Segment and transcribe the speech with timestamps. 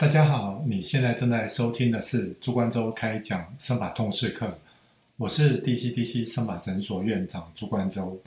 [0.00, 4.50] 大家好，你现在正在收听的是朱关周开讲生法通识课，
[5.18, 8.18] 我是 DCDC 生法诊所院长朱关周。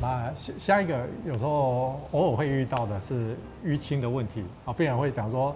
[0.00, 3.36] 那下下一个有时候偶尔会遇到的是
[3.66, 5.52] 淤青的问题啊，病人会讲说，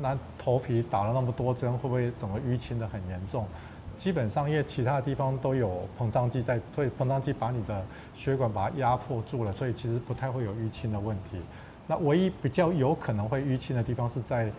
[0.00, 3.46] 那头皮打了那么多针，会不会整个淤青的很严重？
[3.96, 11.38] 基本上，因为其他地方都有膨胀剂在，所以膨胀剂把你的血管把它压迫住了，所以其实不太会有淤青的问题。
[11.86, 14.50] 那唯一比较有可能会淤青的地方是在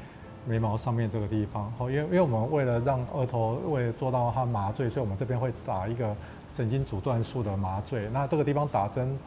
[0.45, 1.71] 眉毛上面这个地方。
[1.77, 6.15] 哦，因为因为我们为了让额头为了做到它麻醉，所以我们这边会打一个
[6.55, 8.09] 神经阻断术的麻醉。
[8.11, 9.17] 那这个地方打针，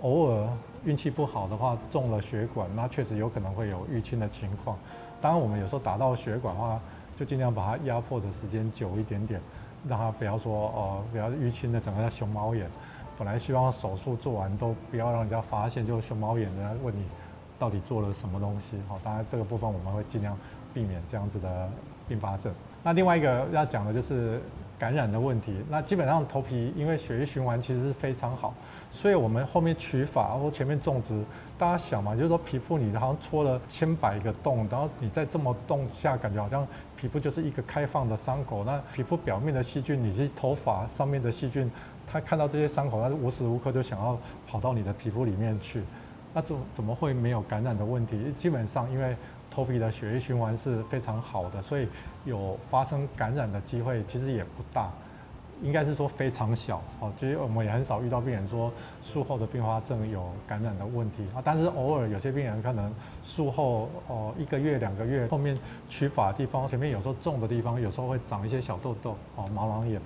[0.00, 0.48] 偶尔
[0.84, 4.76] 运气不好的话中了血管，那确实有可能会有淤青的情况。
[5.20, 6.80] 当然，我们有时候打到血管的话，
[7.16, 9.40] 就尽量把它压迫的时间久一点点，
[9.88, 12.68] 让它不要说哦，不要淤青的整个熊猫眼。
[13.18, 17.04] 本来希望手术做完都不要让人家发现，就熊猫眼，人家问你
[17.58, 18.76] 到底做了什么东西。
[18.88, 20.36] 好，当然这个部分我们会尽量
[20.72, 21.68] 避免这样子的
[22.08, 22.52] 并发症。
[22.82, 24.40] 那另外一个要讲的就是
[24.82, 25.54] 感染的问题。
[25.70, 28.52] 那基本上头皮因为血液循环其实是非常好，
[28.90, 31.22] 所以我们后面取法或前面种植，
[31.56, 36.66] 大家想嘛，就是说皮肤你好像戳了千百个洞，然后你在这么洞下，感觉好像
[36.96, 38.64] 皮肤就是一个开放的伤口。
[38.64, 41.70] 那皮肤表面的细菌，你是头发上面的细菌，
[42.04, 45.80] 它看到这些伤口，它无时无刻就想要跑到你的皮肤里面去。
[46.34, 48.34] 那怎怎么会没有感染的问题？
[48.36, 49.14] 基本上因为
[49.52, 51.86] 头皮的血液循环是非常好的，所以
[52.24, 54.90] 有发生感染的机会其实也不大，
[55.62, 56.80] 应该是说非常小。
[57.00, 58.72] 哦，其实我们也很少遇到病人说
[59.02, 61.42] 术后的并发症有感染的问题啊。
[61.44, 62.90] 但是偶尔有些病人可能
[63.22, 70.00] 术后哦一个月两个月后面取法的地方前面有时候重的地方有时候会长一些小痘痘哦毛囊炎。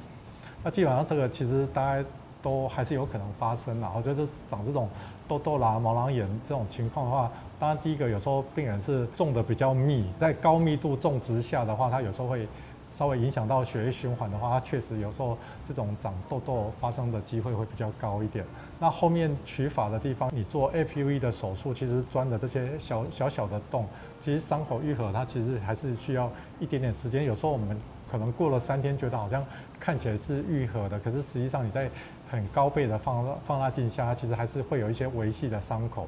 [0.65, 2.05] 那基本上这个其实大家
[2.43, 3.93] 都还是有可能发生啦。
[3.97, 4.89] 我觉得长这种
[5.29, 7.31] 痘痘啦毛囊炎这种情况的话。
[7.59, 12.47] 当然，第一个有时候病人是种的比较密，在高密度种植下的话，它有时候会
[12.93, 18.45] 稍微影响到血液循环的话，它确实有时候这种长痘痘发生的机会会比较高一点。
[18.79, 23.87] 那后面取法的地方，你做 FUE 的手术，其实钻的这些小小小的洞，
[24.21, 26.31] 其实伤口愈合它其实还是需要
[26.61, 27.25] 一点点时间。
[27.25, 27.75] 有时候我们
[28.11, 29.43] 可能过了三天，觉得好像
[29.81, 31.89] 看起来是愈合的，可是实际上你在
[32.31, 36.07] 很高倍的放放大镜下，它其实还是会有一些维系的伤口。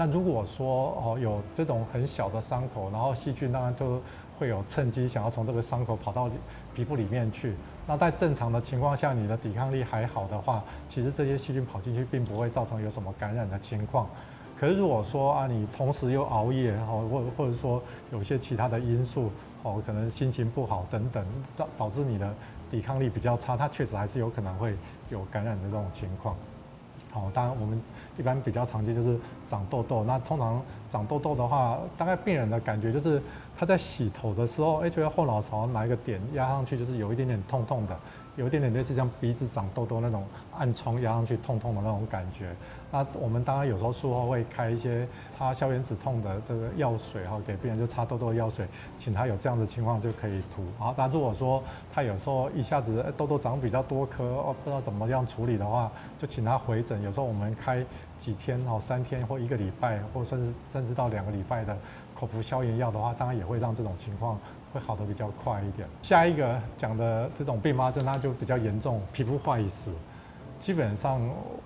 [0.00, 4.00] 那如果说哦有这种很小的伤口，然后细菌当然都
[4.38, 6.30] 会有趁机想要从这个伤口跑到
[6.74, 7.54] 皮肤里面去。
[7.86, 14.08] 那在正常的情况下，你的抵抗力还好的话，其实这些细菌跑进去并不会造成有什么感染的情况。
[14.58, 19.30] 可是如果说啊你同时又熬夜，哦或或者说有些其他的因素，
[19.62, 21.22] 哦可能心情不好等等，
[21.54, 22.34] 导导致你的
[22.70, 24.74] 抵抗力比较差，它确实还是有可能会
[25.10, 26.34] 有感染的这种情况。
[27.12, 27.80] 好，当然我们
[28.16, 30.04] 一般比较常见就是长痘痘。
[30.04, 33.20] 那通常长痘痘的话，大概病人的感觉就是
[33.58, 37.98] 他在洗头的时候，哎，觉得后脑勺哪一个点压上去就是有一点点痛痛的。
[38.40, 40.24] 有一点点类似像鼻子长痘痘那种
[40.56, 42.56] 暗疮压上去痛痛的那种感觉。
[42.90, 50.64] 那我们当然有时候术后会开一些擦消炎止痛的这个药水哈，给病人就擦痘痘的药水，请他有这样的情况就可以涂。
[50.78, 51.62] 好，但如果说
[51.92, 57.02] 他有时候一下子痘痘长比较多颗哦，不知道怎么样处理的话，就请他回诊。
[57.02, 57.84] 有时候我们开
[58.18, 61.76] 几天哦，三天或一个礼拜，或甚至甚至到两个礼拜的
[62.14, 64.38] 口服消炎药的话，当然也会让这种情况。
[64.72, 65.88] 会好的比较快一点。
[66.02, 69.90] 下一个讲的这种并发症，它就比较严重，皮肤坏死。
[70.58, 71.18] 基本上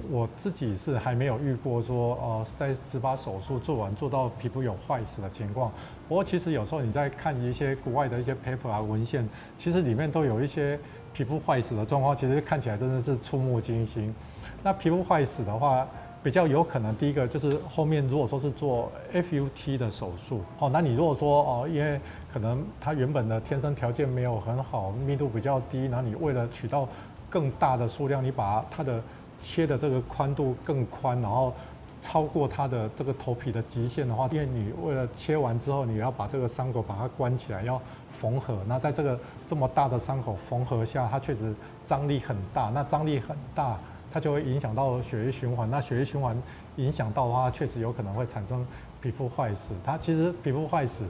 [0.08, 5.72] 我自己是还没有遇过说，呃，在植发手术做完做到皮肤有坏死的情况。
[6.08, 9.28] 不过其实有时候你在看一些国外的一些 paper 啊文献，
[9.58, 10.78] 其实里面都有一些
[11.12, 14.14] 皮肤坏死的状况，其实看起来真的是触目惊心。
[14.62, 15.84] 那皮肤坏死的话，
[16.24, 22.00] 比较有可能，第一个就是后面如果说是做 FUT 的手术，哦，那你如果说哦，因为
[22.32, 26.88] 可能他原本的天生条件没有很好，密度比较低，那你为了取到
[27.28, 29.02] 更大的数量，你把它的
[29.38, 31.52] 切的这个宽度更宽，然后
[32.00, 37.78] 超过它的这个头皮的极限的话，因为你为了切完之后，你要把这个伤口把它关起来，要
[38.10, 41.54] 缝合，那在这个这么大的伤口缝合下，它确实
[41.86, 43.76] 张力很大，那张力很大。
[44.14, 46.40] 它就会影响到血液循环，那血液循环
[46.76, 48.64] 影响到的话，确实有可能会产生
[49.02, 49.74] 皮肤坏死。
[49.84, 51.02] 它其实皮肤坏死，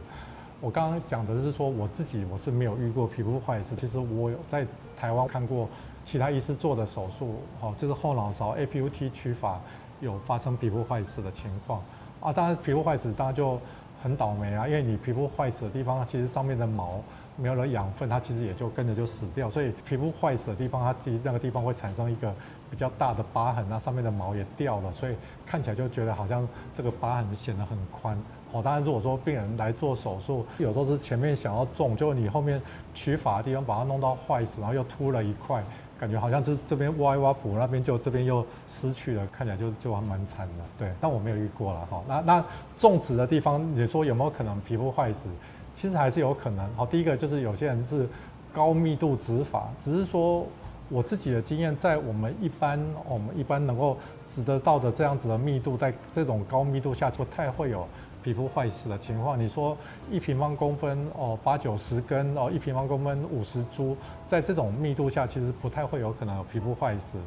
[0.58, 4.66] 我刚刚讲的是说我自己我是没有遇过皮肤坏死，其实我有在
[4.96, 5.68] 台湾看过
[6.02, 9.60] 其他医师做的手术，哦，就是后脑勺 APUT 取法
[10.00, 11.82] 有发生皮肤坏死的情况
[12.22, 12.32] 啊。
[12.32, 13.60] 当然皮肤坏死，当然就
[14.04, 17.00] 很倒霉啊，因为你皮肤坏死的地方，其实上面的毛
[17.36, 19.48] 没有了养分，它其实也就跟着就死掉。
[19.48, 22.30] 所以皮肤坏死的地方，它其实那个地方会产生一个
[22.70, 25.16] 比较大的疤痕，那上面的毛也掉了，所以
[25.46, 28.14] 看起来就觉得好像这个疤痕显得很宽。
[28.52, 32.60] 哦，当然如果说病人来做手术，有时候是前面想要种，就你后面
[32.92, 35.64] 取法的地方把它弄到坏死，然后又秃了一块。
[35.98, 40.64] 感觉好像是这边挖一挖补，那边就这边又失去了，看起来就就还蛮惨的。
[40.78, 42.02] 对，但我没有遇过了哈。
[42.08, 42.44] 那那
[42.76, 45.28] 种植的地方，你说有没有可能皮肤坏死？
[45.74, 46.68] 其实还是有可能。
[46.74, 48.08] 好，第一个就是有些人是
[48.52, 50.46] 高密度植法，只是说
[50.88, 53.96] 我自己的经验，在我们一般我们一般能够
[54.34, 57.86] 植得到的这样子的密度，在这种高密度下不太会有。
[58.24, 59.76] 皮肤坏死的情况，你说
[60.10, 63.94] 一平方公分哦，八九十根哦，一平方公分五十株，
[64.26, 67.18] 在这种密度下，其实不太会有可能有皮肤坏死。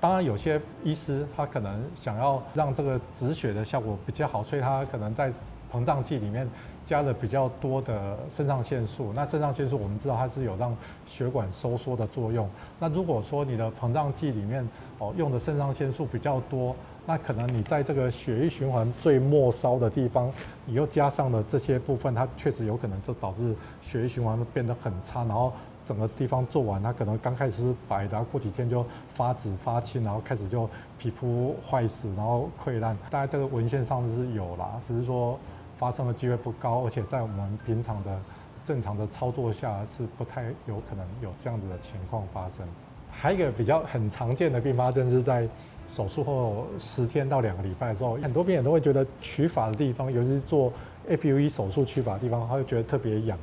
[0.00, 5.32] 当然，有些医师他可能想要让这个止血的效果比较好，所以他可能在
[5.72, 6.48] 膨胀剂里面
[6.86, 9.12] 加了比较多的肾上腺素。
[9.12, 12.48] 那肾上腺素我们知道它是有让血管收缩的作用。
[12.78, 14.68] 那如果说你的膨胀剂里面
[15.00, 20.32] 哦用的肾上腺素比较多，那可能你在这个血液循环最末梢的地方，
[20.64, 25.52] 你又加上了这些部分，它确实有可能就导致血液循环变得很差，然后
[25.86, 30.66] 整个地方做完，它可能刚开始是白的，过几天就发紫发青，然后开始就
[30.98, 32.96] 皮肤坏死，然后溃烂。
[33.10, 35.38] 大概这个文献上是有啦，只是说
[35.76, 38.18] 发生的机会不高，而且在我们平常的
[38.64, 42.66] 正常的操作下是不太有可能有这样子的情况发生。
[43.14, 45.48] 还有一个比较很常见的并发症是在。
[45.86, 50.72] 手术后十天到两个礼拜的时候，很多病人都会觉得取法的地方，尤其是做
[51.06, 53.38] FUE 手术取法的地方，他会觉得特别痒。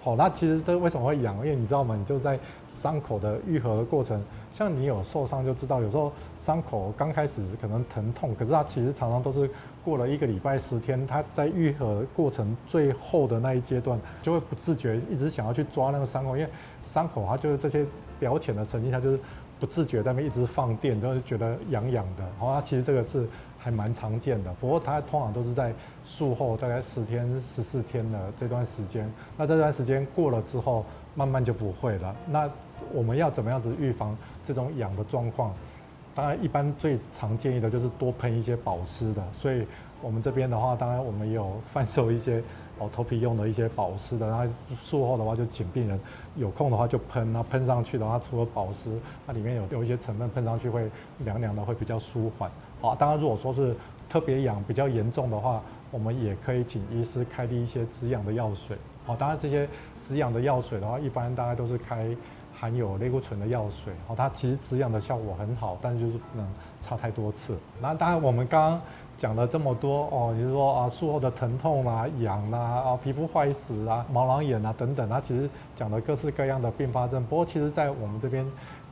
[0.00, 1.34] 好，那其实这为什么会痒？
[1.38, 1.96] 因为你知道吗？
[1.96, 2.38] 你就在
[2.68, 4.22] 伤口的愈合的过程，
[4.52, 9.50] 像你有受伤就知道，有时候伤口刚开始可能疼痛，可是它其实常常都是
[9.82, 16.48] 过了一个礼拜十天，它在愈合过程最后的那一阶段，就会不自觉一直想要去抓那个伤口，因为
[16.84, 17.84] 伤口它就是这些
[18.18, 19.18] 表浅的神经，它就是。
[19.60, 22.24] 不自觉在那边一直放电，就觉得痒痒的。
[22.38, 23.26] 好，那其实这个是
[23.58, 24.54] 还蛮常见的。
[24.60, 25.74] 不过它通常都是在
[26.04, 29.12] 术后大概十天、十四天的这段时间。
[29.36, 30.86] 那这段时间过了之后，
[31.16, 32.14] 慢慢就不会了。
[32.28, 32.48] 那
[32.92, 35.52] 我们要怎么样子预防这种痒的状况？
[36.14, 39.24] 当然，一般最常建议的就是多喷一些保湿的。
[39.36, 39.66] 所以
[40.00, 42.40] 我们这边的话，当然我们有贩售一些。
[42.78, 44.44] 哦，头皮用的一些保湿的，然后
[44.82, 45.98] 术后的话就请病人
[46.36, 48.90] 有空的话就喷，那喷上去的话，除了保湿，
[49.26, 50.88] 它里面有有一些成分喷上去会
[51.18, 52.50] 凉凉的，会比较舒缓。
[52.80, 53.74] 好，当然如果说是
[54.08, 55.60] 特别痒比较严重的话，
[55.90, 58.76] 我们也可以请医师开立一些止痒的药水。
[59.04, 59.68] 好，当然这些
[60.02, 62.14] 止痒的药水的话，一般大概都是开
[62.58, 63.92] 含有类固醇的药水。
[64.06, 66.46] 好，它其实止痒的效果很好，但就是不能
[66.80, 67.56] 擦太多次。
[67.80, 68.80] 那当然我们刚刚。
[69.18, 77.24] 讲了这么多哦，也就是说啊术后的疼痛啊、痒啊、啊皮肤坏死啊、毛囊炎啊等等，它其实讲了各式各样的并发症。
[77.24, 78.46] 不过其实，在我们这边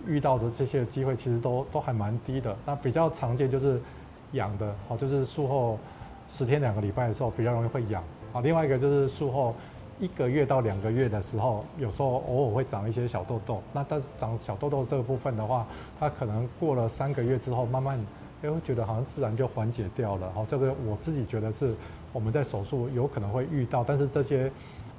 [0.05, 2.57] 遇到的这些机会，其实都都还蛮低的。
[2.67, 3.81] 那比较常见就是
[4.33, 5.79] 痒的，哦，就是术后
[6.29, 8.03] 十天两个礼拜的时候比较容易会痒。
[8.33, 9.55] 啊，另外一个就是术后
[9.98, 13.62] 一个月到两个月的时候，有时候偶尔会长一些小痘痘。
[13.72, 15.66] 那但是长小痘痘这个部分的话，
[15.98, 17.98] 它可能过了三个月之后，慢慢。
[18.43, 20.31] 哎，会觉得好像自然就缓解掉了。
[20.34, 21.75] 好，这个我自己觉得是
[22.12, 24.52] 我们在手术有可能会遇到，但是这些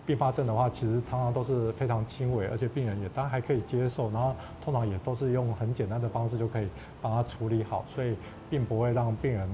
[0.07, 6.67] 并发症的话，其实常常都是非常轻微，而且病人也当然还可以接受，然后通常也都是用很简单的方式就可以
[6.99, 8.15] 帮他处理好，所以
[8.49, 9.47] 并不会让病人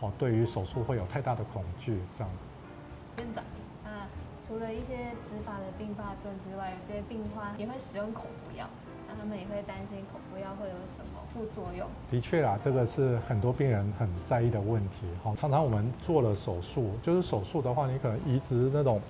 [0.00, 2.32] 好对于手术会有太大的恐惧这样。
[3.18, 3.44] 院长，
[4.46, 8.66] 除了一些植发的并发症之外，有些病患也会使用口服药。
[9.18, 11.86] 他们也会担心口服药会有什么副作用。
[12.10, 15.06] 的确啦，这个是很多病人很在意的问题。
[15.22, 19.00] 好，常常我们做了手术，就是手术的话，你可能移植那种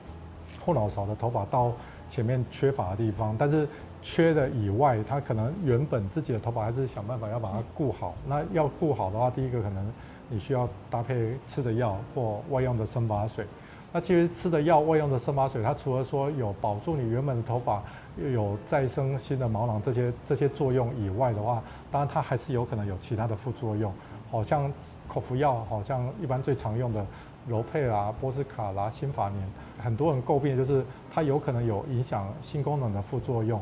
[0.64, 1.72] 后脑勺的头发到
[2.08, 3.68] 前面缺乏的地方，但是
[4.00, 8.14] 缺的以外，他可能原本自己的头发还是想办法要把它顾好。
[8.28, 9.92] 那要顾好的话，第一个可能
[10.28, 13.44] 你需要搭配吃的药或外用的生发水。
[13.92, 17.82] 那其实吃的药、外用的生发水，它除了说有保住你原本的头发。
[18.18, 23.92] 又有再生新的毛囊这些这些作用以外的话，当然它还是有可能有其他的副作用，
[24.30, 24.72] 好像
[25.06, 27.04] 口服药，好像一般最常用的
[27.46, 29.46] 柔佩啦、波斯卡啦、新法年，
[29.78, 33.60] 很多人诟病就是它有可能有影响性功能的副作用，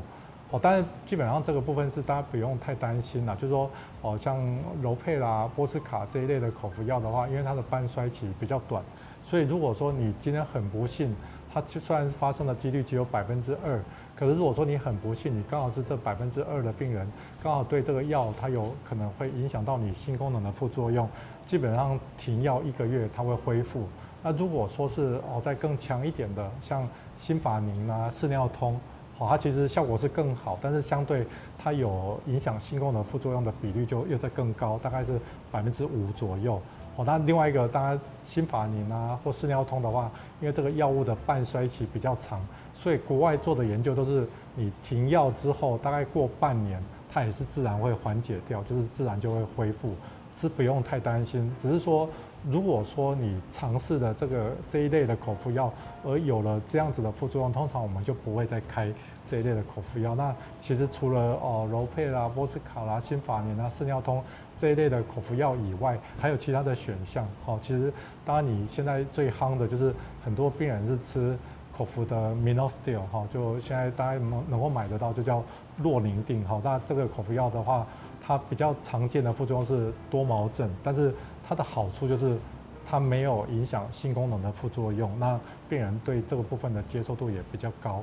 [0.52, 3.68] 哦，但是基本上这个部分是大家不用太担心了，就是说，
[4.02, 4.38] 哦，像
[4.80, 8.80] 柔佩啦、波斯卡这一类的口服药的话，因为它的半衰期比较短，
[9.24, 11.14] 所以如果说你今天很不幸，
[11.52, 13.80] 它虽然发生的几率只有百分之二。
[14.16, 17.10] 可是如果说你很不幸，你刚好是这百分之二的病人，
[17.42, 21.08] 刚好对这个药它有可能会影响到你性功能的副作用，
[21.46, 23.88] 基本上停药一个月它会恢复，
[24.22, 26.88] 那如果说是哦再更强一点的，像
[27.18, 28.78] 新法宁啊、四尿通，
[29.18, 31.26] 好，它其实效果是更好，但是相对
[31.58, 35.18] 它有影响性功能副作用的比率就又在更高，大概是
[35.50, 36.60] 百分之五左右。
[36.96, 40.08] 哦，那另外一个当然新法宁啊或四尿通的话，
[40.40, 42.40] 因为这个药物的半衰期比较长，
[42.72, 46.80] 所以国外做的研究都是你停药之后大概过半年，
[47.12, 49.92] 它也是自然会缓解掉，就是自然就会恢复，
[50.36, 51.52] 是不用太担心。
[51.60, 52.08] 只是说，
[52.48, 55.72] 如果说你尝试的这个这一类的口服药，
[56.04, 58.88] 而有了这样子的副作用，通常我们就不会再开
[59.26, 60.14] 这一类的口服药。
[60.14, 64.22] 那其实除了哦柔佩啦、波斯卡啦、新法宁啊、四尿通。
[64.56, 67.26] 这一类的口服药以外，还有其他的选项。
[67.44, 67.92] 好，其实
[68.24, 69.94] 当然你现在最夯的就是
[70.24, 71.36] 很多病人是吃
[71.76, 75.42] 口服的 Minostil 哈，就现在大家能能够买得到，就叫
[75.78, 76.44] 洛宁定。
[76.46, 77.86] 好，那这个口服药的话，
[78.24, 81.12] 它比较常见的副作用是多毛症，但是
[81.46, 82.38] 它的好处就是
[82.86, 88.02] 它没有影响性功能的副作用，那病人对这个部分的接受度也比较高。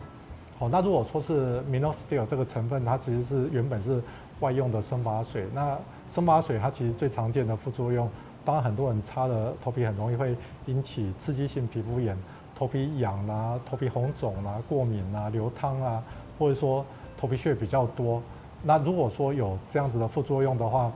[0.61, 3.99] 哦，那如果说是 Minostil 这个成分，它其实是原本是
[4.41, 5.75] 外用的生发水，那
[6.07, 8.07] 生发水它其实最常见的副作用，
[8.45, 10.35] 当然很多人擦的头皮很容易会
[10.67, 12.15] 引起刺激性皮肤炎，
[12.55, 16.03] 头皮痒啦、头皮红肿啦、过敏啦、流汤啊，
[16.37, 16.85] 或者说
[17.17, 18.21] 头皮屑比较多。
[18.61, 20.91] 那如果说有这样子的副作用的话，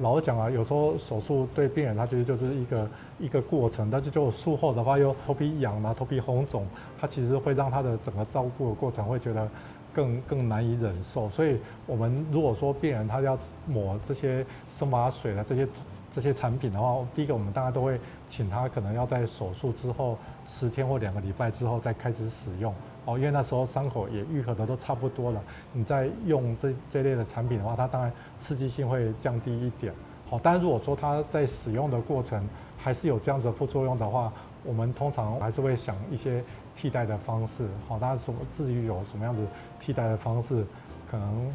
[0.00, 6.66] 老实讲啊，有时候手术对病人他其实就是一个一个过程，但是就术后的话又头皮痒啊、头皮红肿，
[7.00, 9.48] 他其实会让他的整个照顾的过程会觉得。
[9.94, 15.68] 更更难以忍受，所以我们如果说病人他要抹这些生麻水的这些
[16.12, 22.72] 这些产品的话，第一个我们大家都会请他可能要在手术之后十天或两个礼拜之后再开始使用
[23.06, 25.42] 哦，因为那时候伤口也愈合的都差不多了。
[25.72, 29.92] 你再用这这类的产品的话，它当然刺激性会降低一点。
[30.28, 32.46] 好，但如果说他在使用的过程
[32.78, 34.32] 还是有这样子副作用的话，
[34.64, 36.44] 我们通常还是会想一些。
[36.74, 39.46] 替代的方式，好，大家什么至于有什么样子
[39.78, 40.64] 替代的方式，
[41.08, 41.54] 可能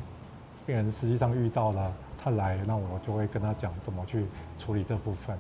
[0.64, 1.92] 病人实际上遇到了，
[2.24, 4.26] 他来，那我就会跟他讲怎么去
[4.58, 5.38] 处理这部分。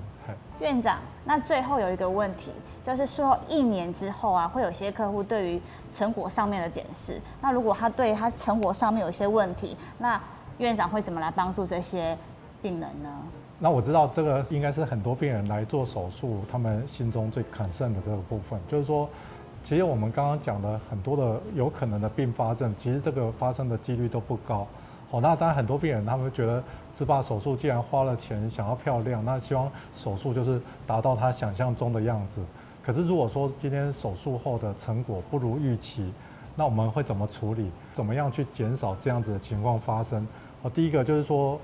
[0.59, 2.51] 院长，那最后有一个问题，
[2.85, 10.21] 就是说一年之后啊，会有些客户对于成果上面的检视，那如果他对他成果上面有些问题，那
[10.57, 12.17] 院长会怎么来帮助这些
[12.61, 13.09] 病人呢？
[13.59, 19.09] 那我知道这个应该是很多病人来做手术，他们心中最 concern 的这个部分，就是说。
[19.63, 24.65] 其实我们刚刚讲的很多的有可能的并发症，其实这个发生的几率都不高。
[25.09, 26.63] 好，那当然很多病人他们觉得
[26.95, 32.41] 植发手术既然花了钱，想要漂亮，那希望手术就是达到他想象中的样子。
[32.83, 36.11] 可是如果说今天手术后的成果不如预期，
[36.55, 37.71] 那我们会怎么处理？
[37.93, 40.27] 怎么样去减少这样子的情况发生？
[40.61, 41.59] 好，第一个就是说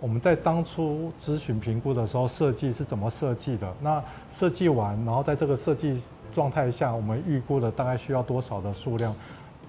[0.00, 3.70] 我们在当初咨询评估的时候设计是怎么设计的？
[3.80, 6.00] 那设计完，然后在这个设计。
[6.34, 9.14] 状态下，我们预估的大概需要多少的数量？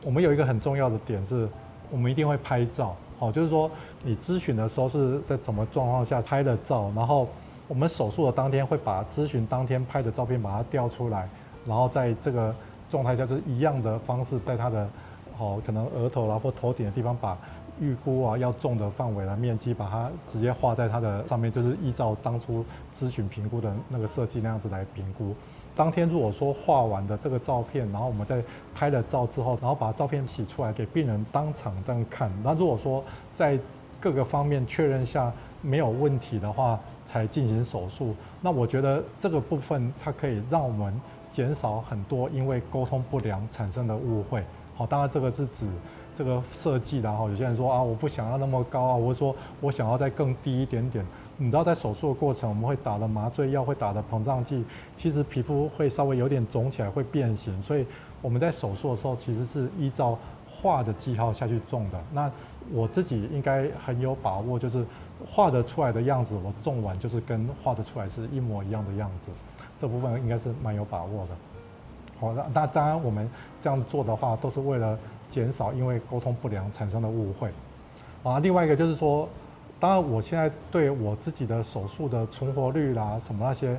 [0.03, 1.47] 我们有一个很重要的点是，
[1.89, 2.93] 我们一定会拍照。
[3.19, 3.69] 好，就是说
[4.03, 7.27] 你咨询的时候是在什么状况下拍的照，然后
[7.67, 11.27] 我们手术的当天会把咨询当天拍的照片把它调出来，
[11.65, 12.53] 然后在这个
[12.89, 14.87] 状态下就是一样的方式，在他的
[15.37, 17.37] 好可能额头啦或头顶的地方把
[17.79, 22.65] 预估啊要种的范围的面积把它直接画在它的上面，就是依照当初
[22.95, 25.35] 咨询评估的那个设计那样子来评估。
[25.75, 28.41] 当天如果说画完的这个照片，然后我们在
[28.73, 32.31] 拍了照之后，然后把照片洗出来给病人当场这样看。
[32.43, 33.03] 那如果说
[33.35, 33.59] 在
[33.99, 35.31] 各个方面确认下
[35.61, 38.15] 没有问题的话，才进行手术。
[38.41, 40.99] 那我觉得这个部分它可以让我们
[41.31, 44.43] 减少很多因为沟通不良产生的误会。
[44.75, 45.67] 好，当然这个是指
[46.17, 47.29] 这个设计然后。
[47.29, 51.05] 有些人说啊，我不想要那么高啊，或者说我想要再更低一点点。
[51.37, 57.61] 你知道在手术的过程，我们会打的麻醉药，会打的膨胀剂，其实皮肤会稍微有点肿起来，会变形。
[57.61, 57.85] 所以
[58.21, 60.17] 我们在手术的时候，其实是依照
[60.49, 61.99] 画的记号下去种的。
[62.11, 62.31] 那
[62.71, 64.83] 我自己应该很有把握，就是
[65.29, 69.29] 画的出来的样子，我种完就是跟画的出来是一模一样的样子。
[69.79, 71.35] 这部分应该是蛮有把握的。
[72.19, 73.29] 好，那那当然我们
[73.61, 74.97] 这样做的话，都是为了
[75.29, 77.49] 减少因为沟通不良产生的误会。
[78.23, 79.27] 啊，另外一个就是说。
[79.79, 83.77] 当然，我现在对我自己的手术的存活率啦，什么那些，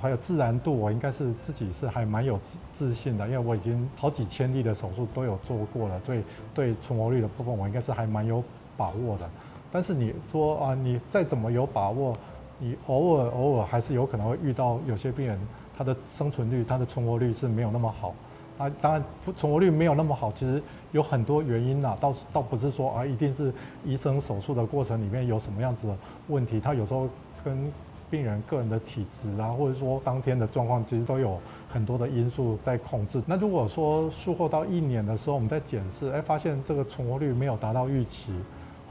[0.00, 6.22] 还有自然度，我应该是自己是还蛮有自自信的，因为我已经好几千例的手术都有做过了，对
[6.54, 8.42] 对存活率的部分，我应该是还蛮有
[8.78, 9.28] 把握的。
[9.70, 12.16] 但是你说啊，你再怎么有把握，
[12.58, 15.38] 你偶尔偶尔还是有可能会遇到有些病人，
[15.76, 18.14] 他的生存率、他的存活率是没有那么好。
[18.58, 19.04] 啊，当然
[19.36, 23.52] 存活率没有那么好，其实有很多原因呐，倒倒不是说啊，一定是
[23.84, 25.96] 医生手术的过程里面有什么样子的
[26.28, 27.08] 问题，他有时候
[27.44, 27.70] 跟
[28.08, 33.20] 病人个人的体质啊，或者说当天的状况，其实都有很多的因素在控制。
[33.26, 38.32] 那如果说术后到一年的时候，我们在检视，哎，发现这个存活率没有达到预期，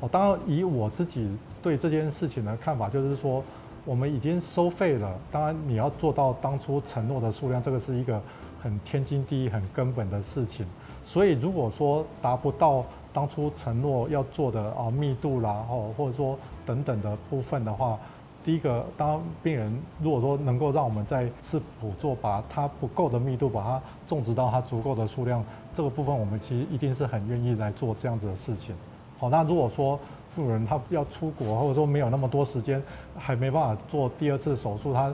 [0.02, 1.28] 哦，当然以我自己
[1.64, 3.42] 对这件事情的看法，就是说
[3.86, 8.22] 我们已经收费了，当然你要做到当初承诺的数量，这个是一个
[8.66, 10.66] 很天经地义、很根本的事情。
[11.06, 17.96] 所以如果说达不到当初承诺要做的啊密度啦，哦，或者说等等的部分的话，
[18.44, 25.46] 第一个，当病人如果说能够让我们再次补做，把它不够的密度把它种植到它足够的数量，
[25.76, 28.76] 这个部分我们其实一定是很愿意来做这样子的事情。
[29.20, 30.00] 好，那如果说
[30.36, 32.82] 病人他要出国，或者说没有那么多时间，
[33.16, 35.14] 还没办法做第二次手术，他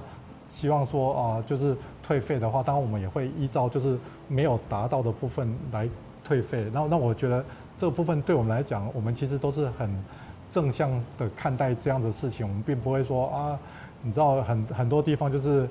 [0.50, 1.77] 希望说啊，就是
[2.12, 5.88] 退费的话，当然我们也会依照就是没有达到的部分来
[6.24, 6.65] 退费。
[6.74, 7.44] 那那我觉得
[7.77, 9.89] 这个部分对我们来讲，我们其实都是很。
[10.51, 13.58] 正向的看待这样的事情，我们并不会说啊，
[14.01, 15.65] 你知道很很多地方就是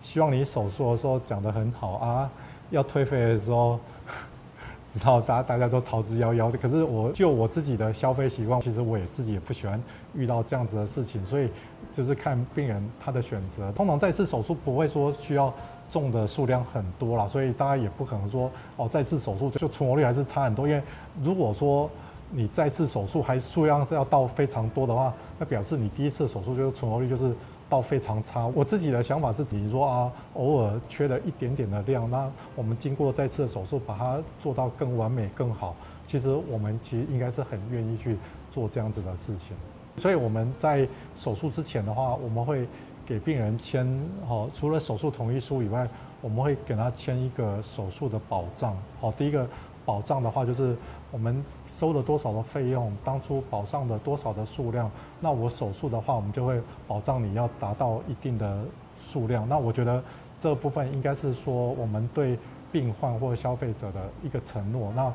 [0.00, 2.30] 希望你手术的时候讲得很好啊，
[2.70, 3.78] 要退费的时候，
[4.94, 6.50] 知道大大家都逃之夭夭。
[6.56, 9.78] 可是我就我自己的消费习惯，其实我也自己也不喜欢
[10.14, 11.50] 遇到这样子的事情，所以
[11.92, 13.70] 就是看病人他的选择。
[13.72, 15.52] 通常再次手术不会说需要
[15.90, 20.82] 种的数量很多了，所以大家也不可能说哦再次手术就存活率还是差很多，因为
[21.22, 21.90] 如果说。
[22.36, 27.32] 你再次手术还数量要到非常多的话，那表示你第一次手术就是存活率就是
[27.68, 28.44] 到非常差。
[28.46, 35.76] 我自己的想法是，你说啊，偶尔缺了一点点的量，那我们经过再次的手术把它做到更完美更好，
[36.08, 38.16] 其实我们其实应该是很愿意去
[38.50, 39.56] 做这样子的事情。
[39.98, 42.66] 所以我们在手术之前的话，我们会
[43.06, 43.86] 给病人签
[44.26, 45.88] 好，除了手术同意书以外，
[46.20, 48.76] 我们会给他签一个手术的保障。
[49.00, 49.46] 好，第一个
[49.84, 50.76] 保障的话就是
[51.10, 51.44] 我们。
[51.74, 52.92] 收了多少的费用？
[53.02, 54.88] 当初保障的多少的数量？
[55.18, 58.62] 那我手术的话，我们就会保障你要达到一定的
[59.00, 59.48] 数量。
[59.48, 60.00] 那我觉得
[60.40, 62.38] 这部分应该是说我们对
[62.70, 64.92] 病患或消费者的一个承诺。
[64.94, 65.12] 那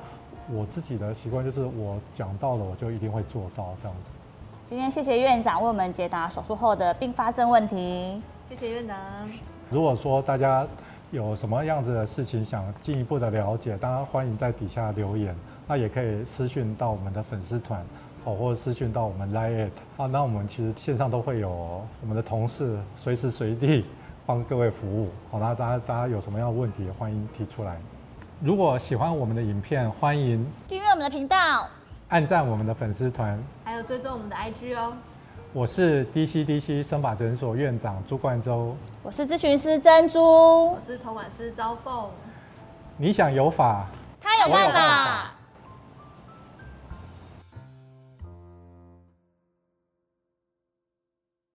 [0.51, 4.09] 我自己的习惯就是我讲到了，我就一定会做到这样子。
[4.69, 8.21] 今天谢谢院长为我们解答手术后的并发症问题。
[8.47, 8.95] 谢谢院长。
[9.67, 10.63] 如果说大家
[11.09, 15.35] 有什么样子的事情想进一步的了解，当然欢迎在底下留言。
[15.67, 17.83] 那也可以私讯到我们的粉丝团，
[18.25, 20.05] 哦，或者私讯到我们 Line 啊。
[20.05, 21.49] 那我们其实线上都会有
[21.99, 23.83] 我们的同事随时随地
[24.23, 25.09] 帮各位服务。
[25.31, 27.75] 好，那大家大家有什么样的问题，欢迎提出来。
[28.39, 31.67] 如果喜欢我们的影片，欢迎订阅我们的频道，
[32.09, 34.93] 按赞我们的粉丝团，还有追踪我们的 IG 哦。
[35.53, 42.09] 我是 DCDC 生法诊所院长朱冠洲，我是咨询师珍珠，我是托管师招凤。
[42.97, 43.85] 你想有法，
[44.19, 45.35] 他有办法。